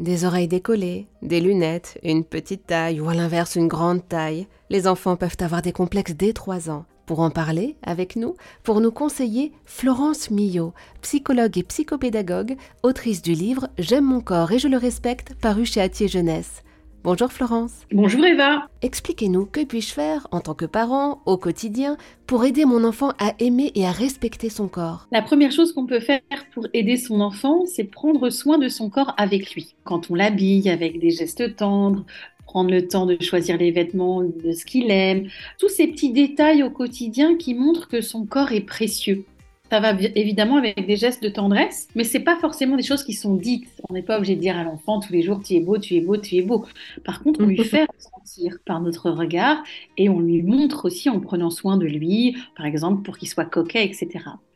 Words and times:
Des 0.00 0.24
oreilles 0.24 0.48
décollées, 0.48 1.08
des 1.20 1.42
lunettes, 1.42 1.98
une 2.02 2.24
petite 2.24 2.66
taille 2.66 3.02
ou 3.02 3.10
à 3.10 3.14
l'inverse 3.14 3.56
une 3.56 3.68
grande 3.68 4.08
taille. 4.08 4.46
Les 4.70 4.88
enfants 4.88 5.16
peuvent 5.16 5.36
avoir 5.40 5.60
des 5.60 5.72
complexes 5.72 6.14
dès 6.14 6.32
3 6.32 6.70
ans. 6.70 6.86
Pour 7.04 7.20
en 7.20 7.28
parler 7.28 7.76
avec 7.82 8.16
nous, 8.16 8.34
pour 8.62 8.80
nous 8.80 8.92
conseiller, 8.92 9.52
Florence 9.66 10.30
Millot, 10.30 10.72
psychologue 11.02 11.58
et 11.58 11.64
psychopédagogue, 11.64 12.56
autrice 12.82 13.20
du 13.20 13.34
livre 13.34 13.68
J'aime 13.76 14.06
mon 14.06 14.22
corps 14.22 14.52
et 14.52 14.58
je 14.58 14.68
le 14.68 14.78
respecte, 14.78 15.34
paru 15.34 15.66
chez 15.66 15.82
Atier 15.82 16.08
Jeunesse. 16.08 16.62
Bonjour 17.02 17.32
Florence. 17.32 17.86
Bonjour 17.92 18.26
Eva. 18.26 18.68
Expliquez-nous 18.82 19.46
que 19.46 19.64
puis-je 19.64 19.94
faire 19.94 20.26
en 20.32 20.40
tant 20.40 20.52
que 20.52 20.66
parent 20.66 21.22
au 21.24 21.38
quotidien 21.38 21.96
pour 22.26 22.44
aider 22.44 22.66
mon 22.66 22.84
enfant 22.84 23.12
à 23.18 23.32
aimer 23.38 23.72
et 23.74 23.86
à 23.86 23.90
respecter 23.90 24.50
son 24.50 24.68
corps? 24.68 25.06
La 25.10 25.22
première 25.22 25.50
chose 25.50 25.72
qu'on 25.72 25.86
peut 25.86 26.00
faire 26.00 26.20
pour 26.52 26.66
aider 26.74 26.98
son 26.98 27.22
enfant, 27.22 27.64
c'est 27.64 27.84
prendre 27.84 28.28
soin 28.28 28.58
de 28.58 28.68
son 28.68 28.90
corps 28.90 29.14
avec 29.16 29.54
lui. 29.54 29.74
Quand 29.84 30.10
on 30.10 30.14
l'habille 30.14 30.68
avec 30.68 31.00
des 31.00 31.08
gestes 31.08 31.56
tendres, 31.56 32.04
prendre 32.44 32.70
le 32.70 32.86
temps 32.86 33.06
de 33.06 33.16
choisir 33.22 33.56
les 33.56 33.70
vêtements 33.70 34.22
de 34.22 34.52
ce 34.52 34.66
qu'il 34.66 34.90
aime, 34.90 35.26
tous 35.58 35.70
ces 35.70 35.86
petits 35.86 36.12
détails 36.12 36.62
au 36.62 36.70
quotidien 36.70 37.34
qui 37.36 37.54
montrent 37.54 37.88
que 37.88 38.02
son 38.02 38.26
corps 38.26 38.52
est 38.52 38.60
précieux. 38.60 39.24
Ça 39.70 39.78
va 39.78 39.92
évidemment 40.16 40.56
avec 40.56 40.84
des 40.84 40.96
gestes 40.96 41.22
de 41.22 41.28
tendresse, 41.28 41.86
mais 41.94 42.02
c'est 42.02 42.20
pas 42.20 42.36
forcément 42.36 42.76
des 42.76 42.82
choses 42.82 43.04
qui 43.04 43.12
sont 43.12 43.36
dites. 43.36 43.68
On 43.88 43.94
n'est 43.94 44.02
pas 44.02 44.16
obligé 44.16 44.34
de 44.34 44.40
dire 44.40 44.58
à 44.58 44.64
l'enfant 44.64 44.98
tous 44.98 45.12
les 45.12 45.22
jours 45.22 45.40
tu 45.44 45.54
es 45.54 45.60
beau, 45.60 45.78
tu 45.78 45.94
es 45.94 46.00
beau, 46.00 46.16
tu 46.16 46.36
es 46.36 46.42
beau. 46.42 46.64
Par 47.04 47.22
contre, 47.22 47.40
on 47.40 47.46
lui 47.46 47.58
fait 47.64 47.86
ressentir 47.94 48.58
par 48.66 48.80
notre 48.80 49.10
regard 49.10 49.62
et 49.96 50.08
on 50.08 50.18
lui 50.18 50.42
montre 50.42 50.86
aussi 50.86 51.08
en 51.08 51.20
prenant 51.20 51.50
soin 51.50 51.76
de 51.76 51.86
lui, 51.86 52.36
par 52.56 52.66
exemple 52.66 53.02
pour 53.02 53.16
qu'il 53.16 53.28
soit 53.28 53.44
coquet, 53.44 53.84
etc. 53.84 54.08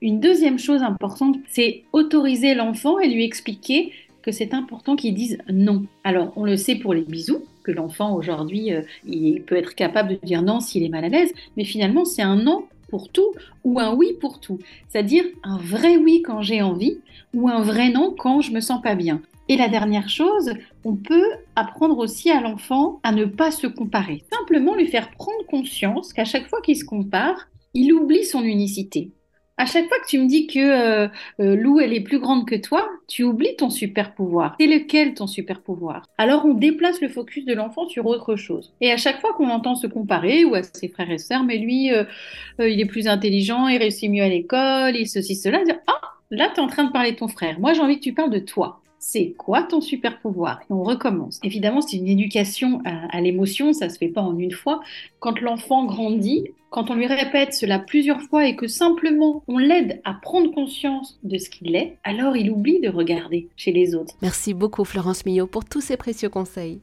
Une 0.03 0.19
deuxième 0.19 0.59
chose 0.59 0.83
importante, 0.83 1.37
c'est 1.49 1.85
autoriser 1.93 2.55
l'enfant 2.55 2.99
et 2.99 3.09
lui 3.09 3.25
expliquer 3.25 3.93
que 4.21 4.33
c'est 4.33 4.53
important 4.53 4.97
qu'il 4.97 5.15
dise 5.15 5.39
non. 5.49 5.85
Alors, 6.03 6.33
on 6.35 6.45
le 6.45 6.57
sait 6.57 6.77
pour 6.77 6.93
les 6.93 7.03
bisous, 7.03 7.45
que 7.63 7.71
l'enfant 7.73 8.15
aujourd'hui, 8.17 8.73
euh, 8.73 8.83
il 9.07 9.43
peut 9.43 9.57
être 9.57 9.75
capable 9.75 10.11
de 10.11 10.27
dire 10.27 10.43
non 10.43 10.61
s'il 10.61 10.83
est 10.83 10.89
mal 10.89 11.05
à 11.05 11.09
l'aise, 11.09 11.33
mais 11.57 11.65
finalement, 11.65 12.05
c'est 12.05 12.23
un 12.23 12.37
non 12.37 12.65
pour 12.89 13.11
tout 13.11 13.33
ou 13.65 13.81
un 13.81 13.95
oui 13.95 14.15
pour 14.21 14.41
tout. 14.41 14.59
C'est-à-dire 14.89 15.25
un 15.43 15.59
vrai 15.59 15.97
oui 15.97 16.23
quand 16.23 16.43
j'ai 16.43 16.63
envie 16.63 16.99
ou 17.33 17.49
un 17.49 17.63
vrai 17.63 17.91
non 17.91 18.15
quand 18.17 18.41
je 18.41 18.53
me 18.53 18.61
sens 18.61 18.81
pas 18.83 18.95
bien. 18.95 19.21
Et 19.49 19.57
la 19.57 19.69
dernière 19.69 20.09
chose, 20.09 20.53
on 20.85 20.97
peut 20.97 21.29
apprendre 21.55 21.99
aussi 21.99 22.31
à 22.31 22.41
l'enfant 22.41 23.01
à 23.03 23.13
ne 23.13 23.27
pas 23.27 23.51
se 23.51 23.67
comparer. 23.67 24.25
Simplement 24.33 24.75
lui 24.75 24.87
faire 24.87 25.11
prendre 25.11 25.45
conscience 25.47 26.13
qu'à 26.15 26.25
chaque 26.25 26.49
fois 26.49 26.63
qu'il 26.63 26.77
se 26.77 26.85
compare, 26.85 27.49
il 27.75 27.93
oublie 27.93 28.25
son 28.25 28.43
unicité. 28.43 29.11
À 29.57 29.67
chaque 29.67 29.87
fois 29.87 29.99
que 30.01 30.09
tu 30.09 30.19
me 30.19 30.27
dis 30.27 30.49
que 30.49 30.59
euh, 30.59 31.09
euh, 31.41 31.55
Lou, 31.55 31.79
elle 31.79 31.93
est 31.93 32.01
plus 32.01 32.19
grande 32.19 32.47
que 32.47 32.57
toi, 32.57 32.89
tu 33.07 33.23
oublies 33.23 33.55
ton 33.57 33.71
super 33.71 34.13
pouvoir. 34.15 34.57
C'est 34.59 34.67
lequel 34.67 35.15
ton 35.15 35.29
super 35.29 35.61
pouvoir? 35.61 36.03
Alors 36.19 36.45
on 36.45 36.55
déplace 36.55 37.01
le 37.01 37.09
focus 37.09 37.45
de 37.45 37.55
l'enfant 37.55 37.89
sur 37.89 38.05
autre 38.07 38.35
chose. 38.35 38.73
Et 38.81 38.91
à 38.91 38.97
chaque 38.97 39.21
fois 39.21 39.33
qu'on 39.35 39.51
entend 39.51 39.77
se 39.77 39.87
comparer, 39.87 40.45
ou 40.45 40.57
à 40.57 40.65
ses 40.65 40.89
frères 40.89 41.11
et 41.11 41.19
sœurs, 41.19 41.45
mais 41.45 41.59
lui, 41.59 41.93
euh, 41.93 42.05
il 42.59 42.81
est 42.81 42.87
plus 42.87 43.07
intelligent, 43.07 43.69
il 43.69 43.79
réussit 43.79 44.11
mieux 44.11 44.25
à 44.25 44.29
l'école, 44.29 44.97
il 44.97 45.07
ceci, 45.07 45.37
cela, 45.37 45.61
Ah, 45.87 46.01
là, 46.31 46.51
tu 46.53 46.61
es 46.61 46.61
en 46.61 46.67
train 46.67 46.85
de 46.85 46.93
parler 46.93 47.13
de 47.13 47.17
ton 47.17 47.29
frère. 47.29 47.61
Moi, 47.61 47.75
j'ai 47.75 47.81
envie 47.81 47.97
que 47.99 48.05
tu 48.05 48.13
parles 48.13 48.31
de 48.31 48.41
toi 48.41 48.84
c'est 49.07 49.35
quoi 49.37 49.63
ton 49.63 49.83
super 49.83 50.19
pouvoir? 50.19 50.61
Et 50.63 50.73
on 50.73 50.83
recommence. 50.83 51.39
Évidemment, 51.43 51.83
c'est 51.83 51.99
une 51.99 52.09
éducation 52.09 52.81
à, 52.87 53.21
l'émotion, 53.21 53.75
ça 53.75 53.91
se 53.91 53.99
fait 53.99 54.09
pas 54.09 54.23
en 54.23 54.39
une 54.39 54.51
fois. 54.51 54.81
Quand 55.21 55.43
l'enfant 55.43 55.85
grandit, 55.85 56.49
quand 56.71 56.91
on 56.91 56.95
lui 56.95 57.07
répète 57.07 57.53
cela 57.53 57.79
plusieurs 57.79 58.23
fois 58.23 58.47
et 58.47 58.57
que 58.57 58.67
simplement 58.67 59.45
on 59.47 59.59
l'aide 59.59 60.01
à 60.05 60.15
prendre 60.15 60.51
conscience 60.53 61.19
de 61.23 61.37
ce 61.37 61.51
qu'il 61.51 61.77
est, 61.77 61.99
alors 62.03 62.35
il 62.35 62.51
oublie 62.51 62.81
de 62.81 62.89
regarder 62.89 63.49
chez 63.57 63.73
les 63.73 63.95
autres. 63.95 64.15
Merci 64.23 64.55
beaucoup 64.55 64.85
Florence 64.85 65.27
Millot 65.27 65.47
pour 65.47 65.67
tous 65.67 65.83
ces 65.83 65.99
précieux 65.99 66.31
conseils. 66.31 66.81